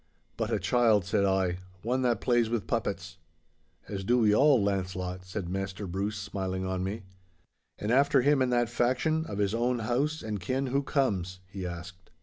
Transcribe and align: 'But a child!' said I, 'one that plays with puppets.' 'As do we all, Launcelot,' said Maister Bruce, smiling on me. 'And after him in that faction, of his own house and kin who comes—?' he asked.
'But 0.35 0.49
a 0.51 0.57
child!' 0.57 1.05
said 1.05 1.25
I, 1.25 1.59
'one 1.83 2.01
that 2.01 2.21
plays 2.21 2.49
with 2.49 2.65
puppets.' 2.65 3.17
'As 3.87 4.03
do 4.03 4.17
we 4.17 4.33
all, 4.33 4.59
Launcelot,' 4.59 5.25
said 5.25 5.47
Maister 5.47 5.85
Bruce, 5.85 6.17
smiling 6.17 6.65
on 6.65 6.83
me. 6.83 7.03
'And 7.77 7.91
after 7.91 8.23
him 8.23 8.41
in 8.41 8.49
that 8.49 8.67
faction, 8.67 9.27
of 9.27 9.37
his 9.37 9.53
own 9.53 9.77
house 9.77 10.23
and 10.23 10.39
kin 10.39 10.65
who 10.65 10.81
comes—?' 10.81 11.37
he 11.45 11.67
asked. 11.67 12.09